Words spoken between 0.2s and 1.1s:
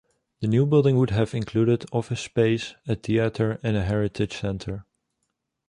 The new building